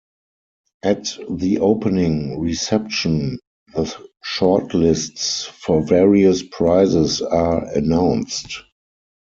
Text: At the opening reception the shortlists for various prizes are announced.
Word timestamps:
At 0.81 1.15
the 1.29 1.59
opening 1.59 2.39
reception 2.39 3.37
the 3.75 3.85
shortlists 4.25 5.45
for 5.45 5.83
various 5.85 6.41
prizes 6.41 7.21
are 7.21 7.65
announced. 7.75 8.63